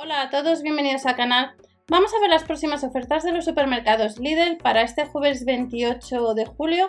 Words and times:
Hola 0.00 0.22
a 0.22 0.30
todos, 0.30 0.62
bienvenidos 0.62 1.06
al 1.06 1.16
canal. 1.16 1.56
Vamos 1.88 2.14
a 2.14 2.20
ver 2.20 2.30
las 2.30 2.44
próximas 2.44 2.84
ofertas 2.84 3.24
de 3.24 3.32
los 3.32 3.44
supermercados 3.44 4.20
Lidl 4.20 4.56
para 4.58 4.82
este 4.82 5.06
jueves 5.06 5.44
28 5.44 6.34
de 6.34 6.46
julio. 6.46 6.86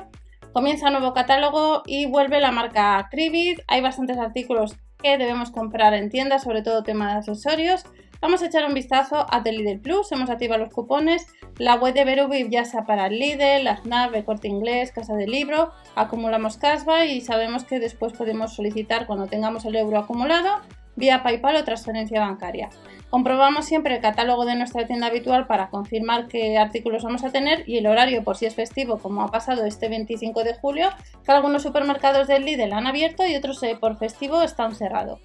Comienza 0.53 0.91
nuevo 0.91 1.11
catálogo 1.11 1.81
y 1.87 2.05
vuelve 2.05 2.39
la 2.39 2.51
marca 2.51 3.07
Cribit. 3.09 3.61
Hay 3.67 3.81
bastantes 3.81 4.19
artículos 4.19 4.75
que 5.01 5.17
debemos 5.17 5.49
comprar 5.49 5.95
en 5.95 6.11
tiendas, 6.11 6.43
sobre 6.43 6.61
todo 6.61 6.83
tema 6.83 7.11
de 7.11 7.17
accesorios. 7.17 7.83
Vamos 8.21 8.43
a 8.43 8.45
echar 8.45 8.63
un 8.65 8.75
vistazo 8.75 9.25
a 9.27 9.41
The 9.41 9.53
Lidl 9.53 9.81
Plus, 9.81 10.11
hemos 10.11 10.29
activado 10.29 10.65
los 10.65 10.71
cupones, 10.71 11.25
la 11.57 11.77
web 11.77 11.95
de 11.95 12.05
Berubip 12.05 12.51
ya 12.51 12.63
sea 12.63 12.83
para 12.83 13.09
Lidl, 13.09 13.67
Aznar, 13.67 14.23
Corte 14.23 14.49
Inglés, 14.49 14.91
Casa 14.91 15.15
del 15.15 15.31
Libro, 15.31 15.71
acumulamos 15.95 16.57
casva 16.57 17.05
y 17.05 17.21
sabemos 17.21 17.63
que 17.63 17.79
después 17.79 18.13
podemos 18.13 18.53
solicitar 18.53 19.07
cuando 19.07 19.25
tengamos 19.25 19.65
el 19.65 19.77
euro 19.77 19.97
acumulado 19.97 20.61
vía 20.99 21.23
PayPal 21.23 21.55
o 21.55 21.63
transferencia 21.63 22.19
bancaria. 22.19 22.69
Comprobamos 23.09 23.65
siempre 23.65 23.95
el 23.95 24.01
catálogo 24.01 24.45
de 24.45 24.55
nuestra 24.55 24.85
tienda 24.85 25.07
habitual 25.07 25.47
para 25.47 25.69
confirmar 25.69 26.27
qué 26.27 26.59
artículos 26.59 27.03
vamos 27.03 27.23
a 27.23 27.31
tener 27.31 27.67
y 27.67 27.77
el 27.77 27.87
horario 27.87 28.23
por 28.23 28.37
si 28.37 28.45
es 28.45 28.53
festivo, 28.53 28.99
como 28.99 29.23
ha 29.23 29.31
pasado 29.31 29.65
este 29.65 29.89
25 29.89 30.43
de 30.43 30.53
julio, 30.53 30.89
que 31.25 31.31
algunos 31.31 31.63
supermercados 31.63 32.27
del 32.27 32.45
Lidl 32.45 32.73
han 32.73 32.85
abierto 32.85 33.25
y 33.25 33.35
otros 33.35 33.63
eh, 33.63 33.75
por 33.79 33.97
festivo 33.97 34.43
están 34.43 34.75
cerrados. 34.75 35.19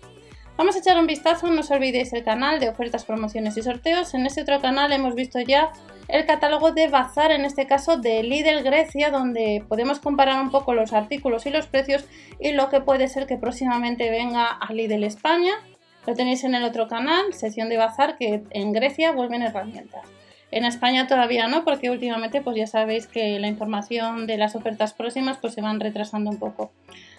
Vamos 0.56 0.76
a 0.76 0.78
echar 0.78 0.96
un 0.98 1.08
vistazo, 1.08 1.48
no 1.48 1.62
os 1.62 1.70
olvidéis 1.72 2.12
el 2.12 2.22
canal 2.22 2.60
de 2.60 2.68
ofertas, 2.68 3.04
promociones 3.04 3.56
y 3.56 3.62
sorteos. 3.62 4.14
En 4.14 4.24
este 4.24 4.42
otro 4.42 4.60
canal 4.60 4.92
hemos 4.92 5.16
visto 5.16 5.40
ya 5.40 5.72
el 6.06 6.26
catálogo 6.26 6.70
de 6.70 6.86
Bazar, 6.86 7.32
en 7.32 7.44
este 7.44 7.66
caso 7.66 7.96
de 7.96 8.22
Lidl 8.22 8.62
Grecia, 8.62 9.10
donde 9.10 9.64
podemos 9.68 9.98
comparar 9.98 10.40
un 10.40 10.52
poco 10.52 10.72
los 10.72 10.92
artículos 10.92 11.44
y 11.46 11.50
los 11.50 11.66
precios 11.66 12.04
y 12.38 12.52
lo 12.52 12.68
que 12.68 12.80
puede 12.80 13.08
ser 13.08 13.26
que 13.26 13.36
próximamente 13.36 14.10
venga 14.10 14.46
a 14.46 14.72
Lidl 14.72 15.02
España. 15.02 15.54
Lo 16.06 16.14
tenéis 16.14 16.44
en 16.44 16.54
el 16.54 16.62
otro 16.62 16.86
canal, 16.86 17.34
sección 17.34 17.68
de 17.68 17.76
Bazar, 17.76 18.16
que 18.16 18.44
en 18.50 18.72
Grecia 18.72 19.10
vuelven 19.10 19.42
herramientas. 19.42 20.06
En 20.52 20.64
España 20.64 21.08
todavía 21.08 21.48
no, 21.48 21.64
porque 21.64 21.90
últimamente 21.90 22.40
pues 22.40 22.56
ya 22.56 22.68
sabéis 22.68 23.08
que 23.08 23.40
la 23.40 23.48
información 23.48 24.28
de 24.28 24.36
las 24.36 24.54
ofertas 24.54 24.94
próximas 24.94 25.38
pues 25.38 25.54
se 25.54 25.62
van 25.62 25.80
retrasando 25.80 26.30
un 26.30 26.38
poco. 26.38 26.70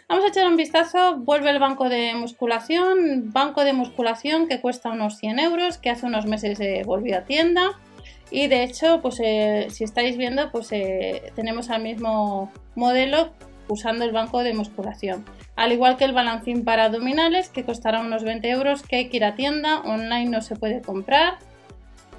Vamos 0.07 0.23
a 0.23 0.27
echar 0.27 0.47
un 0.47 0.55
vistazo, 0.55 1.17
vuelve 1.17 1.49
el 1.49 1.57
banco 1.57 1.89
de 1.89 2.13
musculación, 2.13 3.31
banco 3.33 3.63
de 3.63 3.73
musculación 3.73 4.47
que 4.47 4.61
cuesta 4.61 4.91
unos 4.91 5.17
100 5.17 5.39
euros, 5.39 5.79
que 5.79 5.89
hace 5.89 6.05
unos 6.05 6.27
meses 6.27 6.59
se 6.59 6.83
volvió 6.83 7.17
a 7.17 7.21
tienda. 7.21 7.71
Y 8.29 8.47
de 8.47 8.63
hecho, 8.63 9.01
pues 9.01 9.19
eh, 9.19 9.65
si 9.71 9.83
estáis 9.83 10.15
viendo, 10.15 10.51
pues 10.51 10.71
eh, 10.71 11.31
tenemos 11.35 11.69
el 11.69 11.81
mismo 11.81 12.51
modelo 12.75 13.33
usando 13.67 14.05
el 14.05 14.11
banco 14.11 14.43
de 14.43 14.53
musculación. 14.53 15.25
Al 15.55 15.71
igual 15.71 15.97
que 15.97 16.05
el 16.05 16.13
balancín 16.13 16.63
para 16.63 16.85
abdominales, 16.85 17.49
que 17.49 17.65
costará 17.65 18.01
unos 18.01 18.23
20 18.23 18.47
euros, 18.47 18.83
que 18.83 18.97
hay 18.97 19.09
que 19.09 19.17
ir 19.17 19.25
a 19.25 19.33
tienda, 19.33 19.79
online 19.79 20.29
no 20.29 20.41
se 20.41 20.55
puede 20.55 20.83
comprar. 20.83 21.39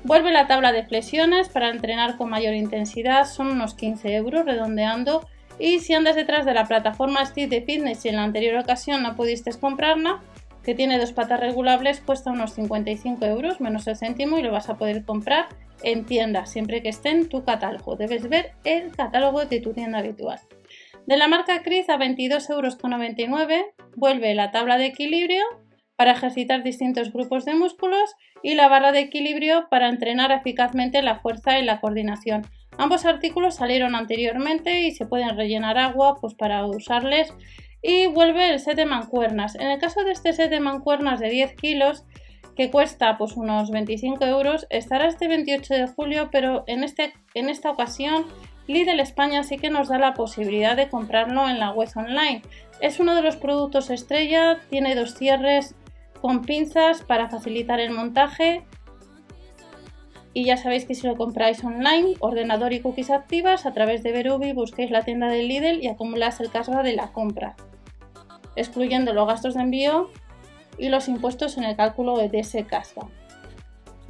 Vuelve 0.02 0.32
la 0.32 0.48
tabla 0.48 0.72
de 0.72 0.84
flexiones 0.84 1.48
para 1.48 1.70
entrenar 1.70 2.16
con 2.16 2.30
mayor 2.30 2.54
intensidad, 2.54 3.26
son 3.26 3.46
unos 3.46 3.74
15 3.74 4.12
euros 4.16 4.44
redondeando 4.44 5.24
y 5.58 5.80
si 5.80 5.94
andas 5.94 6.16
detrás 6.16 6.44
de 6.44 6.54
la 6.54 6.66
plataforma 6.66 7.24
Steve 7.24 7.48
de 7.48 7.62
Fitness 7.62 8.04
y 8.04 8.08
en 8.08 8.16
la 8.16 8.24
anterior 8.24 8.56
ocasión 8.58 9.02
no 9.02 9.16
pudiste 9.16 9.50
comprarla, 9.58 10.20
que 10.62 10.74
tiene 10.74 10.98
dos 10.98 11.12
patas 11.12 11.38
regulables, 11.38 12.00
cuesta 12.00 12.32
unos 12.32 12.54
55 12.54 13.24
euros 13.24 13.60
menos 13.60 13.86
el 13.86 13.96
céntimo 13.96 14.38
y 14.38 14.42
lo 14.42 14.50
vas 14.50 14.68
a 14.68 14.76
poder 14.76 15.04
comprar 15.04 15.46
en 15.82 16.04
tienda 16.04 16.46
siempre 16.46 16.82
que 16.82 16.88
esté 16.88 17.10
en 17.10 17.28
tu 17.28 17.44
catálogo. 17.44 17.96
Debes 17.96 18.28
ver 18.28 18.52
el 18.64 18.90
catálogo 18.90 19.44
de 19.44 19.60
tu 19.60 19.72
tienda 19.72 19.98
habitual. 19.98 20.40
De 21.06 21.16
la 21.16 21.28
marca 21.28 21.62
Cris 21.62 21.88
a 21.88 21.98
22,99 21.98 22.50
euros 22.50 23.64
vuelve 23.94 24.34
la 24.34 24.50
tabla 24.50 24.76
de 24.76 24.86
equilibrio 24.86 25.44
para 25.94 26.12
ejercitar 26.12 26.64
distintos 26.64 27.12
grupos 27.12 27.44
de 27.44 27.54
músculos 27.54 28.14
y 28.42 28.54
la 28.54 28.68
barra 28.68 28.90
de 28.90 29.00
equilibrio 29.00 29.68
para 29.70 29.88
entrenar 29.88 30.32
eficazmente 30.32 31.00
la 31.02 31.20
fuerza 31.20 31.58
y 31.60 31.64
la 31.64 31.80
coordinación. 31.80 32.42
Ambos 32.78 33.04
artículos 33.04 33.56
salieron 33.56 33.94
anteriormente 33.94 34.82
y 34.82 34.92
se 34.92 35.06
pueden 35.06 35.36
rellenar 35.36 35.78
agua 35.78 36.16
pues, 36.20 36.34
para 36.34 36.64
usarles. 36.66 37.32
Y 37.82 38.06
vuelve 38.06 38.50
el 38.50 38.58
set 38.58 38.76
de 38.76 38.86
mancuernas. 38.86 39.54
En 39.54 39.68
el 39.68 39.78
caso 39.78 40.02
de 40.02 40.12
este 40.12 40.32
set 40.32 40.50
de 40.50 40.60
mancuernas 40.60 41.20
de 41.20 41.30
10 41.30 41.54
kilos, 41.54 42.04
que 42.56 42.70
cuesta 42.70 43.16
pues, 43.18 43.36
unos 43.36 43.70
25 43.70 44.24
euros, 44.24 44.66
estará 44.70 45.06
este 45.06 45.28
28 45.28 45.74
de 45.74 45.86
julio, 45.86 46.28
pero 46.32 46.64
en, 46.66 46.84
este, 46.84 47.12
en 47.34 47.48
esta 47.48 47.70
ocasión 47.70 48.26
Lidl 48.66 48.98
España 48.98 49.44
sí 49.44 49.58
que 49.58 49.70
nos 49.70 49.88
da 49.88 49.98
la 49.98 50.14
posibilidad 50.14 50.76
de 50.76 50.88
comprarlo 50.88 51.48
en 51.48 51.60
la 51.60 51.70
web 51.70 51.88
online. 51.94 52.42
Es 52.80 52.98
uno 52.98 53.14
de 53.14 53.22
los 53.22 53.36
productos 53.36 53.90
estrella, 53.90 54.58
tiene 54.70 54.94
dos 54.94 55.14
cierres 55.14 55.74
con 56.20 56.42
pinzas 56.42 57.02
para 57.02 57.28
facilitar 57.28 57.78
el 57.78 57.92
montaje 57.92 58.64
y 60.36 60.44
ya 60.44 60.58
sabéis 60.58 60.84
que 60.84 60.94
si 60.94 61.06
lo 61.06 61.16
compráis 61.16 61.64
online, 61.64 62.12
ordenador 62.20 62.74
y 62.74 62.80
cookies 62.80 63.08
activas, 63.08 63.64
a 63.64 63.72
través 63.72 64.02
de 64.02 64.12
Verubi 64.12 64.52
busquéis 64.52 64.90
la 64.90 65.02
tienda 65.02 65.28
de 65.28 65.42
Lidl 65.42 65.82
y 65.82 65.88
acumuláis 65.88 66.40
el 66.40 66.50
caso 66.50 66.72
de 66.82 66.92
la 66.92 67.10
compra, 67.10 67.56
excluyendo 68.54 69.14
los 69.14 69.26
gastos 69.26 69.54
de 69.54 69.62
envío 69.62 70.10
y 70.76 70.90
los 70.90 71.08
impuestos 71.08 71.56
en 71.56 71.64
el 71.64 71.74
cálculo 71.74 72.18
de 72.18 72.38
ese 72.38 72.66
caso. 72.66 73.08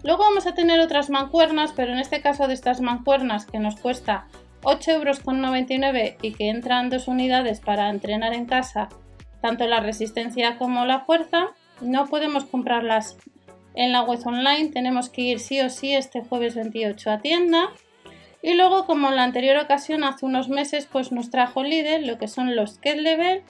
Luego 0.03 0.25
vamos 0.25 0.49
a 0.49 0.55
tener 0.55 0.81
otras 0.81 1.11
mancuernas, 1.11 1.73
pero 1.77 1.93
en 1.93 2.01
este 2.01 2.21
caso 2.21 2.49
de 2.49 2.55
estas 2.55 2.81
mancuernas 2.81 3.47
que 3.47 3.61
nos 3.61 3.77
cuesta 3.77 4.27
8,99 4.63 5.97
euros 5.97 6.15
y 6.23 6.33
que 6.33 6.49
entran 6.49 6.91
dos 6.91 7.07
unidades 7.07 7.61
para 7.61 7.89
entrenar 7.89 8.33
en 8.33 8.47
casa, 8.47 8.89
tanto 9.41 9.65
la 9.69 9.79
resistencia 9.79 10.59
como 10.59 10.87
la 10.87 11.05
fuerza, 11.05 11.51
no 11.81 12.09
podemos 12.09 12.47
comprarlas 12.47 13.17
en 13.77 13.93
la 13.93 14.03
web 14.03 14.19
online 14.27 14.71
tenemos 14.71 15.11
que 15.11 15.23
ir 15.23 15.39
sí 15.39 15.61
o 15.61 15.71
sí 15.71 15.95
este 15.95 16.23
jueves 16.23 16.55
28 16.55 17.11
a 17.11 17.21
tienda. 17.21 17.69
Y 18.43 18.55
luego, 18.55 18.87
como 18.87 19.09
en 19.09 19.17
la 19.17 19.25
anterior 19.25 19.57
ocasión, 19.59 20.03
hace 20.03 20.25
unos 20.25 20.49
meses, 20.49 20.89
pues 20.91 21.13
nos 21.13 21.31
trajo 21.31 21.63
Lidl 21.63 22.07
lo 22.07 22.19
que 22.19 22.27
son 22.27 22.57
los 22.57 22.79
Ket 22.79 22.99
Level 22.99 23.43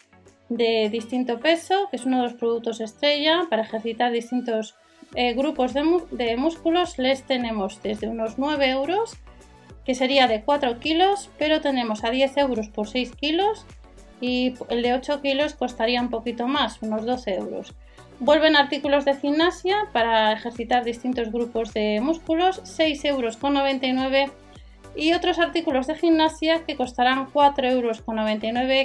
de 0.49 0.89
distinto 0.91 1.39
peso, 1.39 1.89
que 1.91 1.97
es 1.97 2.05
uno 2.05 2.19
de 2.19 2.23
los 2.25 2.35
productos 2.35 2.81
estrella 2.81 3.45
para 3.49 3.63
ejercitar 3.63 4.13
distintos 4.13 4.75
eh, 5.15 5.35
grupos 5.35 5.75
de, 5.75 5.85
de, 6.11 6.37
músculos. 6.37 6.99
Les 6.99 7.23
tenemos 7.23 7.81
desde 7.83 8.09
unos 8.09 8.39
9 8.39 8.69
euros, 8.69 9.17
que 9.85 9.95
sería 9.95 10.27
de 10.27 10.43
4 10.43 10.81
kilos, 10.81 11.31
pero 11.39 11.61
tenemos 11.61 12.03
a 12.05 12.11
10 12.11 12.37
euros 12.39 12.69
por 12.69 12.89
6 12.89 13.13
kilos 13.13 13.65
y 14.21 14.55
el 14.71 14.83
de 14.83 14.95
8 14.95 15.21
kilos 15.21 15.55
costaría 15.55 16.01
un 16.01 16.11
poquito 16.11 16.49
más, 16.49 16.81
unos 16.83 17.05
12 17.05 17.35
euros. 17.35 17.75
Vuelven 18.19 18.57
artículos 18.57 19.05
de 19.05 19.15
gimnasia 19.15 19.77
para 19.93 20.33
ejercitar 20.33 20.85
distintos 20.85 21.31
grupos 21.31 21.75
de 21.75 22.01
músculos, 22.01 22.63
6,99 22.63 24.17
euros 24.17 24.33
y 24.97 25.13
otros 25.13 25.39
artículos 25.39 25.87
de 25.87 25.97
gimnasia 25.97 26.65
que 26.65 26.77
costarán 26.77 27.27
4,99 27.27 27.73
euros, 27.73 28.03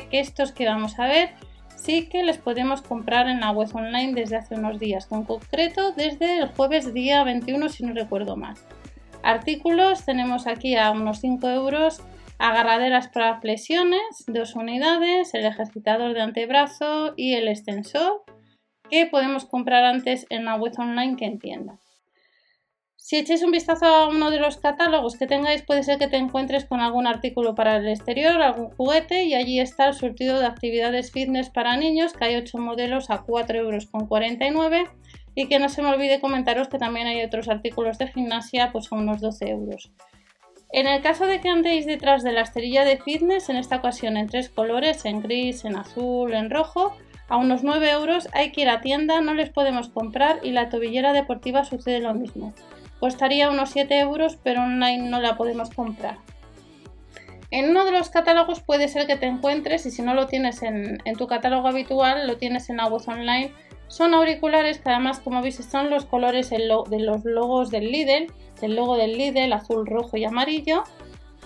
que 0.09 0.19
estos 0.19 0.51
que 0.51 0.65
vamos 0.65 0.99
a 0.99 1.07
ver 1.07 1.29
sí 1.77 2.07
que 2.07 2.23
les 2.23 2.37
podemos 2.37 2.81
comprar 2.81 3.27
en 3.27 3.39
la 3.39 3.51
web 3.51 3.69
online 3.73 4.13
desde 4.13 4.35
hace 4.35 4.55
unos 4.55 4.79
días, 4.79 5.05
con 5.05 5.23
concreto 5.23 5.93
desde 5.93 6.39
el 6.39 6.49
jueves 6.49 6.93
día 6.93 7.23
21 7.23 7.69
si 7.69 7.85
no 7.85 7.93
recuerdo 7.93 8.35
más. 8.35 8.63
Artículos 9.23 10.03
tenemos 10.03 10.45
aquí 10.45 10.75
a 10.75 10.91
unos 10.91 11.19
5 11.21 11.47
euros, 11.49 12.01
agarraderas 12.37 13.07
para 13.07 13.39
flexiones, 13.39 14.25
dos 14.27 14.55
unidades, 14.55 15.33
el 15.33 15.45
ejercitador 15.45 16.13
de 16.13 16.21
antebrazo 16.21 17.13
y 17.15 17.35
el 17.35 17.47
extensor 17.47 18.23
que 18.91 19.07
podemos 19.07 19.45
comprar 19.45 19.83
antes 19.85 20.27
en 20.29 20.45
la 20.45 20.55
web 20.55 20.73
online 20.77 21.15
que 21.15 21.25
entienda. 21.25 21.79
Si 22.97 23.17
echáis 23.17 23.41
un 23.41 23.51
vistazo 23.51 23.85
a 23.85 24.07
uno 24.07 24.29
de 24.29 24.39
los 24.39 24.57
catálogos 24.57 25.17
que 25.17 25.25
tengáis, 25.25 25.63
puede 25.63 25.83
ser 25.83 25.97
que 25.97 26.07
te 26.07 26.17
encuentres 26.17 26.65
con 26.65 26.81
algún 26.81 27.07
artículo 27.07 27.55
para 27.55 27.77
el 27.77 27.87
exterior, 27.87 28.41
algún 28.41 28.69
juguete 28.69 29.23
y 29.23 29.33
allí 29.33 29.59
está 29.59 29.87
el 29.87 29.95
surtido 29.95 30.39
de 30.39 30.45
actividades 30.45 31.11
fitness 31.11 31.49
para 31.49 31.75
niños, 31.77 32.13
que 32.13 32.25
hay 32.25 32.35
8 32.35 32.57
modelos 32.59 33.09
a 33.09 33.25
4,49 33.25 33.55
euros 33.57 34.89
y 35.33 35.47
que 35.47 35.59
no 35.59 35.69
se 35.69 35.81
me 35.81 35.89
olvide 35.89 36.19
comentaros 36.19 36.67
que 36.67 36.77
también 36.77 37.07
hay 37.07 37.23
otros 37.23 37.49
artículos 37.49 37.97
de 37.97 38.07
gimnasia 38.07 38.71
pues 38.71 38.91
a 38.91 38.95
unos 38.95 39.19
12 39.19 39.49
euros. 39.49 39.91
En 40.73 40.87
el 40.87 41.01
caso 41.01 41.25
de 41.25 41.41
que 41.41 41.49
andéis 41.49 41.85
detrás 41.85 42.23
de 42.23 42.31
la 42.31 42.41
esterilla 42.41 42.85
de 42.85 42.97
fitness, 42.97 43.49
en 43.49 43.57
esta 43.57 43.77
ocasión 43.77 44.15
en 44.15 44.27
tres 44.27 44.49
colores, 44.49 45.03
en 45.05 45.21
gris, 45.21 45.65
en 45.65 45.75
azul, 45.75 46.33
en 46.33 46.49
rojo, 46.49 46.95
a 47.31 47.37
unos 47.37 47.63
9 47.63 47.89
euros 47.91 48.27
hay 48.33 48.51
que 48.51 48.59
ir 48.59 48.69
a 48.69 48.81
tienda, 48.81 49.21
no 49.21 49.33
les 49.33 49.49
podemos 49.49 49.87
comprar 49.87 50.41
y 50.43 50.51
la 50.51 50.67
tobillera 50.67 51.13
deportiva 51.13 51.63
sucede 51.63 52.01
lo 52.01 52.13
mismo. 52.13 52.53
Costaría 52.99 53.49
unos 53.49 53.69
7 53.69 53.99
euros, 53.99 54.37
pero 54.43 54.61
online 54.61 55.09
no 55.09 55.21
la 55.21 55.37
podemos 55.37 55.69
comprar. 55.69 56.17
En 57.49 57.69
uno 57.69 57.85
de 57.85 57.91
los 57.91 58.09
catálogos 58.09 58.59
puede 58.59 58.89
ser 58.89 59.07
que 59.07 59.15
te 59.15 59.27
encuentres, 59.27 59.85
y 59.85 59.91
si 59.91 60.01
no 60.01 60.13
lo 60.13 60.27
tienes 60.27 60.61
en, 60.61 60.99
tu 61.17 61.27
catálogo 61.27 61.69
habitual, 61.69 62.27
lo 62.27 62.35
tienes 62.35 62.69
en 62.69 62.79
web 62.79 63.01
online. 63.07 63.53
Son 63.87 64.13
auriculares 64.13 64.79
que 64.79 64.89
además, 64.89 65.21
como 65.21 65.41
veis, 65.41 65.61
están 65.61 65.89
los 65.89 66.03
colores 66.03 66.49
de 66.49 66.59
los 66.59 67.23
logos 67.23 67.71
del 67.71 67.93
Lidl, 67.93 68.27
el 68.61 68.75
logo 68.75 68.97
del 68.97 69.17
Lidl, 69.17 69.53
azul, 69.53 69.87
rojo 69.87 70.17
y 70.17 70.25
amarillo. 70.25 70.83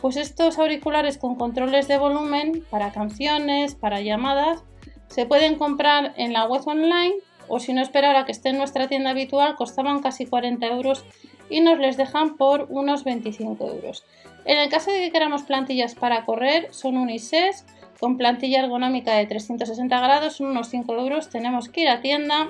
Pues 0.01 0.17
estos 0.17 0.57
auriculares 0.57 1.19
con 1.19 1.35
controles 1.35 1.87
de 1.87 1.99
volumen 1.99 2.65
para 2.71 2.91
canciones, 2.91 3.75
para 3.75 4.01
llamadas, 4.01 4.63
se 5.15 5.25
pueden 5.25 5.55
comprar 5.55 6.13
en 6.17 6.33
la 6.33 6.43
web 6.43 6.67
online 6.67 7.15
o 7.47 7.61
si 7.61 7.71
no 7.71 7.81
esperar 7.81 8.17
a 8.17 8.25
que 8.25 8.33
esté 8.33 8.49
en 8.49 8.57
nuestra 8.57 8.89
tienda 8.89 9.11
habitual, 9.11 9.55
costaban 9.55 10.01
casi 10.01 10.25
40 10.25 10.67
euros 10.67 11.05
y 11.49 11.61
nos 11.61 11.79
les 11.79 11.95
dejan 11.95 12.35
por 12.35 12.67
unos 12.69 13.05
25 13.05 13.65
euros. 13.65 14.03
En 14.43 14.57
el 14.57 14.67
caso 14.67 14.91
de 14.91 14.99
que 14.99 15.11
queramos 15.11 15.43
plantillas 15.43 15.95
para 15.95 16.25
correr, 16.25 16.67
son 16.73 16.97
unisex 16.97 17.63
con 17.97 18.17
plantilla 18.17 18.59
ergonómica 18.59 19.15
de 19.15 19.25
360 19.25 20.01
grados, 20.01 20.35
son 20.35 20.47
unos 20.47 20.67
5 20.67 20.93
euros. 20.97 21.29
Tenemos 21.29 21.69
que 21.69 21.83
ir 21.83 21.87
a 21.87 22.01
tienda 22.01 22.49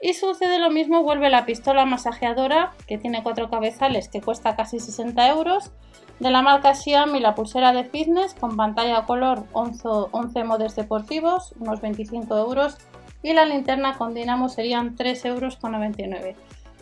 y 0.00 0.14
sucede 0.14 0.58
lo 0.58 0.70
mismo, 0.70 1.02
vuelve 1.02 1.28
la 1.28 1.44
pistola 1.44 1.84
masajeadora 1.84 2.72
que 2.86 2.98
tiene 2.98 3.22
cuatro 3.22 3.50
cabezales 3.50 4.08
que 4.08 4.20
cuesta 4.20 4.54
casi 4.54 4.78
60 4.78 5.28
euros. 5.28 5.72
De 6.20 6.30
la 6.30 6.42
marca 6.42 6.74
Xiaomi 6.74 7.20
la 7.20 7.34
pulsera 7.34 7.72
de 7.72 7.84
fitness 7.84 8.34
con 8.34 8.56
pantalla 8.56 9.06
color 9.06 9.44
11, 9.52 9.88
11 10.10 10.44
modes 10.44 10.76
deportivos, 10.76 11.52
unos 11.58 11.80
25 11.80 12.36
euros. 12.36 12.78
Y 13.22 13.32
la 13.32 13.44
linterna 13.44 13.98
con 13.98 14.14
dinamo 14.14 14.48
serían 14.48 14.96
3,99 14.96 15.26
euros. 15.26 15.58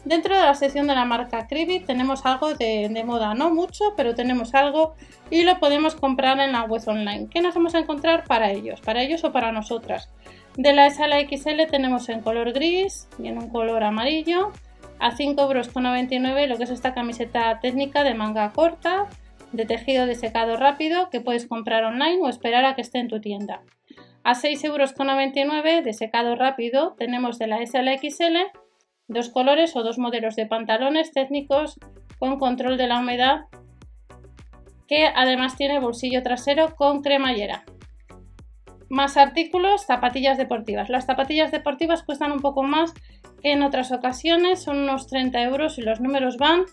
Dentro 0.05 0.37
de 0.37 0.43
la 0.43 0.55
sección 0.55 0.87
de 0.87 0.95
la 0.95 1.05
marca 1.05 1.49
Cribit 1.49 1.85
tenemos 1.87 2.25
algo 2.27 2.55
de, 2.55 2.89
de, 2.89 3.05
moda, 3.05 3.35
no 3.35 3.53
mucho, 3.53 3.95
pero 3.97 4.15
tenemos 4.15 4.55
algo 4.55 4.95
y 5.31 5.43
lo 5.43 5.59
podemos 5.59 5.97
comprar 5.97 6.39
en 6.39 6.53
la 6.53 6.63
web 6.63 6.83
online. 6.87 7.27
¿Qué 7.29 7.41
nos 7.41 7.55
vamos 7.55 7.75
a 7.75 7.81
encontrar 7.81 8.23
para 8.25 8.53
ellos? 8.53 8.81
¿Para 8.81 9.03
ellos 9.03 9.25
o 9.25 9.33
para 9.33 9.51
nosotras? 9.51 10.09
De 10.57 10.73
la 10.73 10.87
S 10.87 11.03
a 11.03 11.07
la 11.07 11.21
XL 11.21 11.71
tenemos 11.71 12.09
en 12.09 12.23
color 12.23 12.53
gris 12.53 13.09
y 13.19 13.29
en 13.29 13.39
un 13.39 13.51
color 13.51 13.85
amarillo. 13.85 14.53
A 14.99 15.13
5,99 15.13 16.29
euros 16.29 16.49
lo 16.49 16.57
que 16.57 16.65
es 16.65 16.71
esta 16.71 16.95
camiseta 16.95 17.61
técnica 17.61 18.03
de 18.05 18.15
manga 18.15 18.51
corta, 18.53 19.07
de 19.53 19.67
tejido 19.67 20.07
de 20.07 20.15
secado 20.15 20.57
rápido, 20.57 21.11
que 21.11 21.21
puedes 21.21 21.47
comprar 21.47 21.85
online 21.85 22.21
o 22.23 22.29
esperar 22.29 22.65
a 22.65 22.75
que 22.75 22.81
esté 22.81 22.99
en 22.99 23.09
tu 23.09 23.21
tienda. 23.21 23.61
A 24.25 24.33
6,99 24.33 24.65
euros 24.65 25.85
de 25.85 25.93
secado 25.93 26.35
rápido 26.37 26.95
tenemos 26.99 27.39
de 27.39 27.47
la 27.47 27.61
S 27.61 27.83
la 27.83 27.99
XL 27.99 28.37
dos 29.09 29.29
colores 29.29 29.77
o 29.77 29.83
dos 29.83 29.99
modelos 29.99 30.37
de 30.37 30.47
pantalones 30.47 31.13
técnicos 31.13 31.79
con 32.19 32.39
control 32.39 32.77
de 32.77 32.87
la 32.87 32.99
humedad 32.99 33.43
que 34.89 35.07
además 35.07 35.57
tiene 35.57 35.81
bolsillo 35.81 36.23
trasero 36.23 36.75
con 36.77 37.03
cremallera. 37.03 37.65
Más 38.89 39.17
artículos, 39.17 39.85
zapatillas 39.85 40.39
deportivas. 40.39 40.89
Las 40.89 41.07
zapatillas 41.07 41.51
deportivas 41.51 42.03
cuestan 42.03 42.33
un 42.33 42.41
poco 42.41 42.63
más 42.63 42.95
que 43.43 43.53
en 43.53 43.63
otras 43.63 43.91
ocasiones, 43.93 44.63
son 44.63 44.79
unos 44.79 45.09
30 45.09 45.43
euros 45.43 45.79
y 45.79 45.83
los 45.83 46.01
números 46.01 46.37
van 46.37 46.65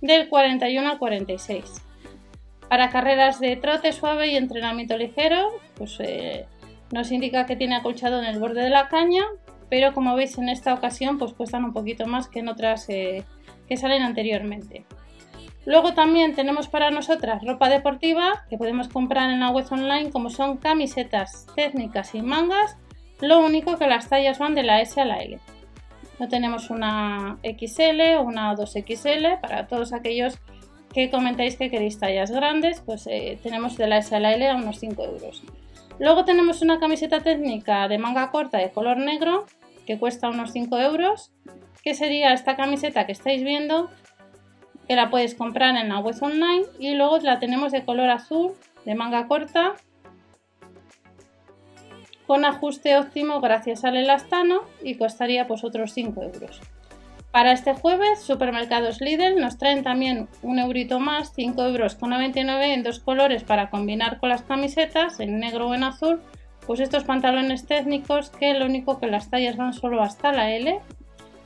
del 0.00 0.28
41 0.28 0.88
al 0.88 0.98
46. 0.98 1.82
Para 2.68 2.90
carreras 2.90 3.40
de 3.40 3.56
trote 3.56 3.92
suave 3.92 4.28
y 4.28 4.36
entrenamiento 4.36 4.96
ligero, 4.96 5.48
pues 5.76 5.96
eh, 6.00 6.46
nos 6.92 7.10
indica 7.12 7.46
que 7.46 7.56
tiene 7.56 7.76
acolchado 7.76 8.18
en 8.18 8.26
el 8.26 8.38
borde 8.38 8.62
de 8.62 8.70
la 8.70 8.88
caña, 8.88 9.24
pero 9.70 9.94
como 9.94 10.14
veis 10.14 10.38
en 10.38 10.48
esta 10.48 10.74
ocasión 10.74 11.18
pues 11.18 11.32
cuestan 11.32 11.64
un 11.64 11.72
poquito 11.72 12.06
más 12.06 12.28
que 12.28 12.40
en 12.40 12.48
otras 12.48 12.88
eh, 12.88 13.24
que 13.68 13.76
salen 13.76 14.02
anteriormente. 14.02 14.84
Luego 15.68 15.92
también 15.92 16.34
tenemos 16.34 16.66
para 16.66 16.90
nosotras 16.90 17.44
ropa 17.44 17.68
deportiva 17.68 18.42
que 18.48 18.56
podemos 18.56 18.88
comprar 18.88 19.28
en 19.28 19.40
la 19.40 19.50
web 19.50 19.66
online 19.70 20.10
como 20.10 20.30
son 20.30 20.56
camisetas 20.56 21.46
técnicas 21.54 22.14
y 22.14 22.22
mangas, 22.22 22.78
lo 23.20 23.44
único 23.44 23.76
que 23.76 23.86
las 23.86 24.08
tallas 24.08 24.38
van 24.38 24.54
de 24.54 24.62
la 24.62 24.80
S 24.80 24.98
a 24.98 25.04
la 25.04 25.18
L. 25.18 25.38
No 26.18 26.26
tenemos 26.28 26.70
una 26.70 27.36
XL 27.42 28.16
o 28.16 28.22
una 28.22 28.54
2XL 28.54 29.42
para 29.42 29.66
todos 29.66 29.92
aquellos 29.92 30.38
que 30.94 31.10
comentáis 31.10 31.56
que 31.56 31.68
queréis 31.68 31.98
tallas 31.98 32.30
grandes, 32.30 32.80
pues 32.80 33.06
eh, 33.06 33.38
tenemos 33.42 33.76
de 33.76 33.88
la 33.88 33.98
S 33.98 34.16
a 34.16 34.20
la 34.20 34.32
L 34.32 34.48
a 34.48 34.56
unos 34.56 34.78
5 34.78 35.04
euros. 35.04 35.42
Luego 35.98 36.24
tenemos 36.24 36.62
una 36.62 36.80
camiseta 36.80 37.20
técnica 37.20 37.88
de 37.88 37.98
manga 37.98 38.30
corta 38.30 38.56
de 38.56 38.70
color 38.70 38.96
negro 38.96 39.44
que 39.86 39.98
cuesta 39.98 40.30
unos 40.30 40.50
5 40.52 40.78
euros, 40.78 41.30
que 41.82 41.92
sería 41.92 42.32
esta 42.32 42.56
camiseta 42.56 43.04
que 43.04 43.12
estáis 43.12 43.44
viendo 43.44 43.90
que 44.88 44.96
la 44.96 45.10
puedes 45.10 45.34
comprar 45.34 45.76
en 45.76 45.90
la 45.90 45.98
web 45.98 46.16
online 46.20 46.64
y 46.78 46.94
luego 46.94 47.18
la 47.18 47.38
tenemos 47.38 47.70
de 47.70 47.84
color 47.84 48.08
azul 48.08 48.52
de 48.86 48.94
manga 48.94 49.28
corta 49.28 49.74
con 52.26 52.44
ajuste 52.44 52.96
óptimo 52.96 53.40
gracias 53.40 53.84
al 53.84 53.96
elastano 53.96 54.62
y 54.82 54.96
costaría 54.96 55.46
pues 55.46 55.62
otros 55.64 55.92
5 55.92 56.22
euros. 56.22 56.60
Para 57.30 57.52
este 57.52 57.74
jueves, 57.74 58.20
Supermercados 58.20 59.00
Lidl 59.00 59.38
nos 59.38 59.58
traen 59.58 59.82
también 59.82 60.28
un 60.42 60.58
eurito 60.58 60.98
más, 60.98 61.32
5 61.34 61.62
euros 61.64 61.94
con 61.94 62.10
99 62.10 62.72
en 62.72 62.82
dos 62.82 63.00
colores 63.00 63.44
para 63.44 63.70
combinar 63.70 64.18
con 64.18 64.30
las 64.30 64.42
camisetas, 64.42 65.20
en 65.20 65.38
negro 65.38 65.68
o 65.68 65.74
en 65.74 65.84
azul, 65.84 66.20
pues 66.66 66.80
estos 66.80 67.04
pantalones 67.04 67.66
técnicos 67.66 68.30
que 68.30 68.54
lo 68.54 68.66
único 68.66 68.98
que 68.98 69.06
las 69.06 69.30
tallas 69.30 69.56
van 69.56 69.72
solo 69.74 70.02
hasta 70.02 70.32
la 70.32 70.50
L 70.50 70.80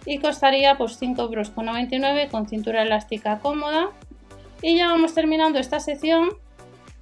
y 0.04 0.18
costaría 0.18 0.76
pues 0.76 1.00
5,99 1.00 1.28
euros 1.28 2.30
con 2.30 2.48
cintura 2.48 2.82
elástica 2.82 3.38
cómoda. 3.38 3.90
Y 4.62 4.76
ya 4.76 4.88
vamos 4.88 5.14
terminando 5.14 5.58
esta 5.58 5.80
sección 5.80 6.30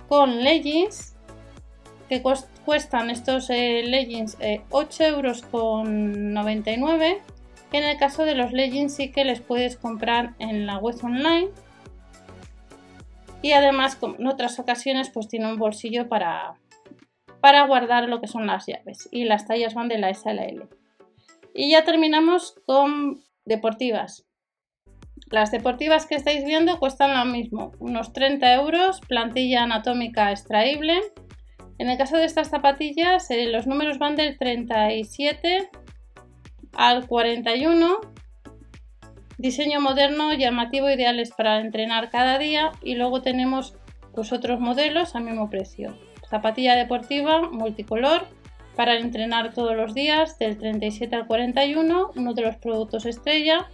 con 0.09 0.43
leggings 0.43 1.15
que 2.09 2.23
cuestan 2.65 3.11
estos 3.11 3.49
eh, 3.51 3.83
leggings 3.85 4.39
8,99 4.39 5.01
eh, 5.01 5.09
euros 5.09 5.43
que 7.71 7.79
en 7.79 7.85
el 7.85 7.97
caso 7.99 8.25
de 8.25 8.35
los 8.35 8.53
leggings 8.53 8.97
sí 8.97 9.13
que 9.13 9.25
les 9.25 9.41
puedes 9.41 9.77
comprar 9.77 10.35
en 10.41 10.67
la 10.67 10.79
web 10.79 10.97
online 11.05 11.51
y 13.43 13.53
además 13.53 13.97
en 14.03 14.27
otras 14.27 14.59
ocasiones 14.59 15.11
pues 15.11 15.29
tiene 15.29 15.51
un 15.51 15.59
bolsillo 15.59 16.09
para, 16.09 16.55
para 17.41 17.65
guardar 17.67 18.09
lo 18.09 18.21
que 18.21 18.27
son 18.27 18.47
las 18.47 18.67
llaves 18.67 19.09
y 19.13 19.25
las 19.25 19.47
tallas 19.47 19.75
van 19.75 19.89
de 19.89 19.99
la 19.99 20.11
S 20.11 20.29
a 20.29 20.35
la 20.35 20.45
L. 20.45 20.67
Y 21.55 21.71
ya 21.71 21.85
terminamos 21.85 22.55
con 22.67 23.23
deportivas. 23.45 24.27
Las 25.31 25.53
deportivas 25.53 26.07
que 26.07 26.17
estáis 26.17 26.45
viendo 26.45 26.79
cuestan 26.79 27.17
lo 27.17 27.25
mismo, 27.25 27.73
unos 27.79 28.13
30 28.13 28.53
euros, 28.55 29.01
plantilla 29.01 29.63
anatómica 29.63 30.33
extraíble. 30.33 31.01
En 31.79 31.89
el 31.89 31.97
caso 31.97 32.17
de 32.17 32.25
estas 32.25 32.49
zapatillas, 32.51 33.31
eh, 33.31 33.47
los 33.47 33.67
números 33.67 33.99
van 33.99 34.17
del 34.17 34.37
37 34.37 35.71
al 36.73 37.07
41. 37.07 38.01
Diseño 39.39 39.81
moderno, 39.81 40.35
llamativo, 40.35 40.91
ideales 40.91 41.31
para 41.31 41.61
entrenar 41.61 42.11
cada 42.11 42.39
día. 42.39 42.73
Y 42.83 42.97
luego 42.97 43.23
tenemos 43.23 43.75
pues, 44.13 44.33
otros 44.33 44.61
modelos 44.61 45.15
al 45.15 45.25
mismo 45.25 45.49
precio. 45.49 45.97
Zapatilla 46.29 46.75
deportiva 46.75 47.43
multicolor 47.51 48.27
para 48.81 48.97
entrenar 48.97 49.53
todos 49.53 49.77
los 49.77 49.93
días 49.93 50.39
del 50.39 50.57
37 50.57 51.15
al 51.15 51.27
41, 51.27 52.13
uno 52.17 52.33
de 52.33 52.41
los 52.41 52.57
productos 52.57 53.05
estrella. 53.05 53.69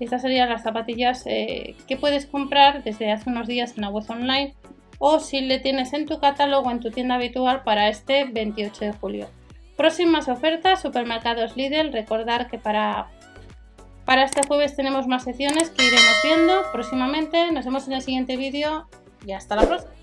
Estas 0.00 0.22
serían 0.22 0.48
las 0.48 0.64
zapatillas 0.64 1.22
eh, 1.26 1.76
que 1.86 1.96
puedes 1.96 2.26
comprar 2.26 2.82
desde 2.82 3.12
hace 3.12 3.30
unos 3.30 3.46
días 3.46 3.74
en 3.76 3.82
la 3.82 3.90
web 3.90 4.04
online 4.08 4.56
o 4.98 5.20
si 5.20 5.42
le 5.42 5.60
tienes 5.60 5.92
en 5.92 6.06
tu 6.06 6.18
catálogo 6.18 6.72
en 6.72 6.80
tu 6.80 6.90
tienda 6.90 7.14
habitual 7.14 7.62
para 7.62 7.88
este 7.88 8.24
28 8.24 8.84
de 8.84 8.92
julio. 8.94 9.28
Próximas 9.76 10.26
ofertas, 10.28 10.82
supermercados 10.82 11.56
Lidl. 11.56 11.92
Recordar 11.92 12.50
que 12.50 12.58
para, 12.58 13.12
para 14.04 14.24
este 14.24 14.44
jueves 14.44 14.74
tenemos 14.74 15.06
más 15.06 15.22
secciones 15.22 15.70
que 15.70 15.86
iremos 15.86 16.20
viendo 16.24 16.62
próximamente. 16.72 17.52
Nos 17.52 17.64
vemos 17.64 17.86
en 17.86 17.92
el 17.92 18.02
siguiente 18.02 18.36
vídeo 18.36 18.88
y 19.24 19.34
hasta 19.34 19.54
la 19.54 19.68
próxima. 19.68 20.01